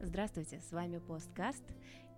[0.00, 1.64] Здравствуйте, с вами Посткаст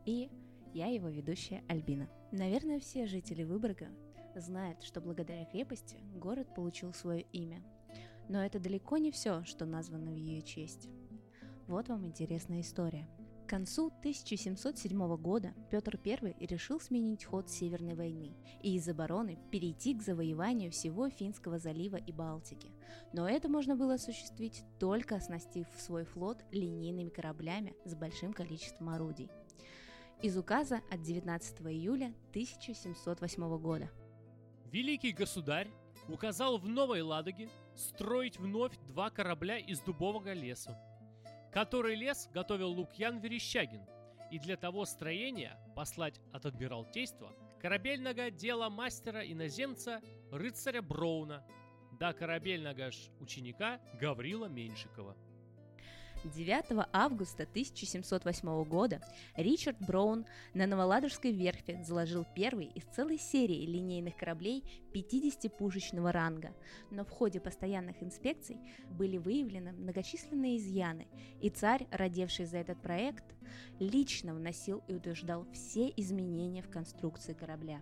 [0.04, 0.30] и
[0.75, 2.10] я его ведущая Альбина.
[2.30, 3.88] Наверное, все жители Выборга
[4.37, 7.62] знают, что благодаря крепости город получил свое имя.
[8.29, 10.90] Но это далеко не все, что названо в ее честь.
[11.69, 13.08] Вот вам интересная история.
[13.51, 19.92] К концу 1707 года Петр I решил сменить ход Северной войны и из обороны перейти
[19.92, 22.70] к завоеванию всего Финского залива и Балтики.
[23.12, 29.28] Но это можно было осуществить только оснастив свой флот линейными кораблями с большим количеством орудий
[30.23, 33.91] из указа от 19 июля 1708 года.
[34.70, 35.69] Великий государь
[36.06, 40.78] указал в Новой Ладоге строить вновь два корабля из дубового леса,
[41.53, 43.83] который лес готовил Лукьян Верещагин,
[44.31, 50.01] и для того строения послать от Адмиралтейства корабельного дела мастера-иноземца
[50.31, 51.45] рыцаря Броуна,
[51.99, 55.17] да корабельного ж ученика Гаврила Меньшикова–
[56.24, 59.00] 9 августа 1708 года
[59.36, 66.55] Ричард Браун на Новоладожской верфи заложил первый из целой серии линейных кораблей 50-пушечного ранга,
[66.91, 68.58] но в ходе постоянных инспекций
[68.91, 71.06] были выявлены многочисленные изъяны,
[71.41, 73.25] и царь, родивший за этот проект,
[73.78, 77.80] лично вносил и утверждал все изменения в конструкции корабля.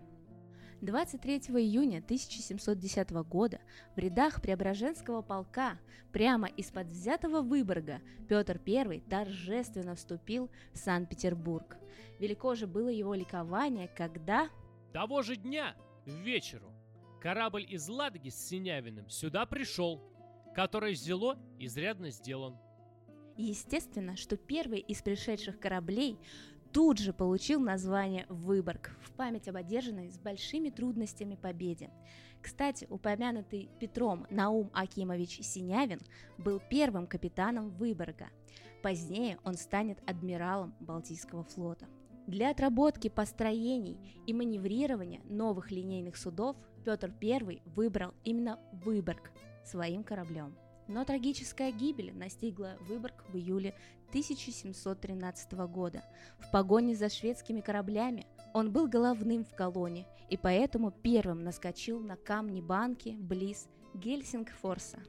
[0.81, 3.59] 23 июня 1710 года
[3.95, 5.77] в рядах Преображенского полка
[6.13, 11.77] прямо из-под взятого Выборга Петр I торжественно вступил в Санкт-Петербург.
[12.19, 14.49] Велико же было его ликование, когда...
[14.93, 16.71] Того же дня, вечеру,
[17.21, 20.01] корабль из Ладоги с Синявиным сюда пришел,
[20.55, 22.57] который зело изрядно сделан.
[23.35, 26.17] Естественно, что первый из пришедших кораблей
[26.71, 31.89] тут же получил название Выборг в память об одержанной с большими трудностями победе.
[32.41, 35.99] Кстати, упомянутый Петром Наум Акимович Синявин
[36.37, 38.27] был первым капитаном Выборга.
[38.81, 41.87] Позднее он станет адмиралом Балтийского флота.
[42.27, 46.55] Для отработки построений и маневрирования новых линейных судов
[46.85, 49.31] Петр I выбрал именно Выборг
[49.65, 50.55] своим кораблем.
[50.87, 53.75] Но трагическая гибель настигла Выборг в июле
[54.09, 56.03] 1713 года.
[56.39, 62.15] В погоне за шведскими кораблями он был головным в колонне и поэтому первым наскочил на
[62.15, 64.99] камни банки близ Гельсингфорса.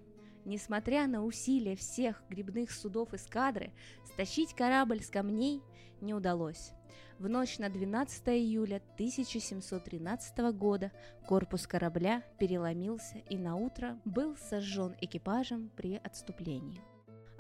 [0.45, 3.73] Несмотря на усилия всех грибных судов эскадры,
[4.05, 5.63] стащить корабль с камней
[6.01, 6.73] не удалось.
[7.19, 10.91] В ночь на 12 июля 1713 года
[11.27, 16.81] корпус корабля переломился и на утро был сожжен экипажем при отступлении.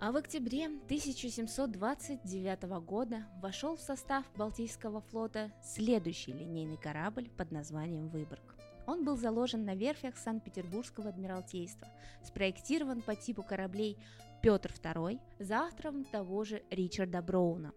[0.02, 8.08] А в октябре 1729 года вошел в состав Балтийского флота следующий линейный корабль под названием
[8.08, 8.56] «Выборг».
[8.86, 11.86] Он был заложен на верфях Санкт-Петербургского адмиралтейства,
[12.24, 13.98] спроектирован по типу кораблей
[14.40, 17.74] Петр II за автором того же Ричарда Броуна,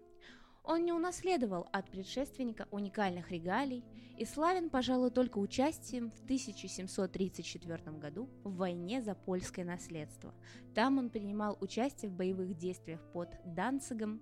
[0.64, 3.84] он не унаследовал от предшественника уникальных регалий
[4.18, 10.34] и славен, пожалуй, только участием в 1734 году в войне за польское наследство.
[10.74, 14.22] Там он принимал участие в боевых действиях под Данцигом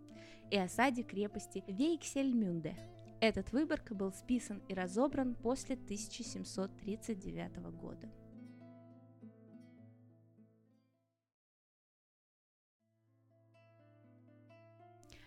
[0.49, 2.75] и осаде крепости Вейксельмюнде.
[3.19, 8.09] Этот выборг был списан и разобран после 1739 года.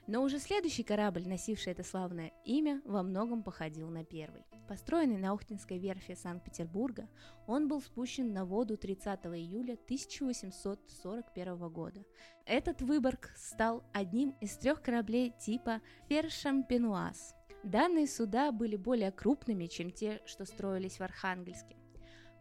[0.07, 4.45] Но уже следующий корабль, носивший это славное имя, во многом походил на первый.
[4.69, 7.09] Построенный на Охтинской верфи Санкт-Петербурга,
[7.47, 12.05] он был спущен на воду 30 июля 1841 года.
[12.45, 17.35] Этот Выборг стал одним из трех кораблей типа Фершампенуаз.
[17.63, 21.77] Данные суда были более крупными, чем те, что строились в Архангельске.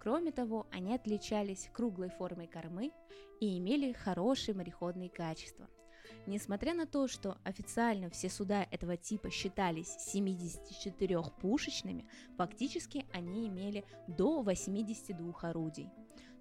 [0.02, 2.92] Кроме того, они отличались круглой формой кормы
[3.40, 5.70] и имели хорошие мореходные качества–
[6.26, 12.06] Несмотря на то, что официально все суда этого типа считались 74-пушечными,
[12.38, 15.90] фактически они имели до 82 орудий.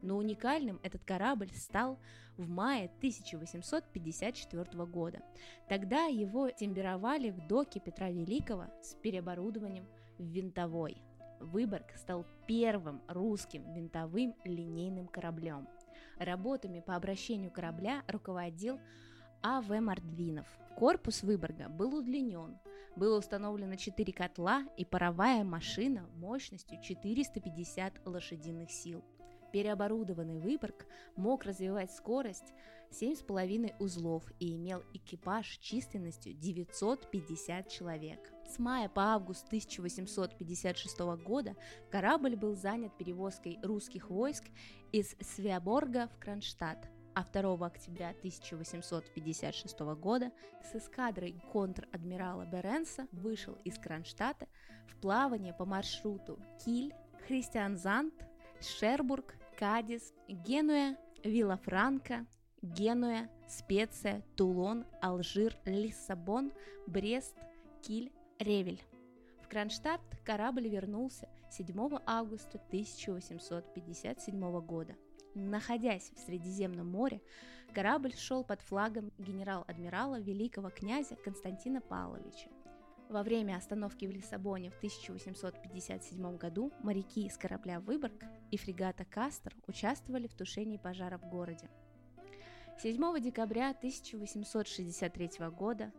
[0.02, 1.98] Но уникальным этот корабль стал
[2.36, 5.20] в мае 1854 года.
[5.68, 9.86] Тогда его тембировали в доке Петра Великого с переоборудованием
[10.18, 10.96] в винтовой.
[11.40, 15.68] Выборг стал первым русским винтовым линейным кораблем.
[16.18, 18.78] Работами по обращению корабля руководил
[19.42, 19.80] а.В.
[19.80, 20.46] Мордвинов.
[20.76, 22.58] Корпус Выборга был удлинен.
[22.96, 29.04] Было установлено 4 котла и паровая машина мощностью 450 лошадиных сил.
[29.52, 32.54] Переоборудованный Выборг мог развивать скорость
[32.90, 38.32] 7,5 узлов и имел экипаж численностью 950 человек.
[38.48, 41.54] С мая по август 1856 года
[41.90, 44.44] корабль был занят перевозкой русских войск
[44.90, 46.88] из Свяборга в Кронштадт.
[47.14, 50.32] А 2 октября 1856 года
[50.62, 54.46] с эскадрой контр-адмирала Беренса вышел из Кронштадта
[54.86, 56.94] в плавание по маршруту Киль,
[57.26, 58.14] Христианзант,
[58.60, 62.26] Шербург, Кадис, Генуя, Виллафранка,
[62.62, 66.52] Генуя, Специя, Тулон, Алжир, Лиссабон,
[66.86, 67.36] Брест,
[67.82, 68.82] Киль, Ревель.
[69.42, 74.96] В Кронштадт корабль вернулся 7 августа 1857 года.
[75.34, 77.22] Находясь в Средиземном море,
[77.74, 82.50] корабль шел под флагом генерал-адмирала великого князя Константина Павловича.
[83.08, 89.54] Во время остановки в Лиссабоне в 1857 году моряки из корабля «Выборг» и фрегата «Кастер»
[89.66, 91.70] участвовали в тушении пожара в городе.
[92.82, 95.92] 7 декабря 1863 года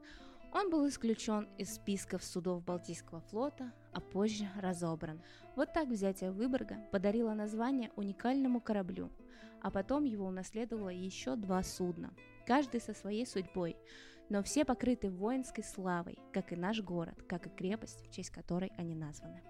[0.54, 5.22] он был исключен из списков судов Балтийского флота, а позже разобран.
[5.56, 9.12] Вот так взятие Выборга подарило название уникальному кораблю,
[9.62, 12.14] а потом его унаследовало еще два судна,
[12.46, 13.76] каждый со своей судьбой–
[14.30, 18.72] но все покрыты воинской славой, как и наш город, как и крепость, в честь которой
[18.78, 19.44] они названы.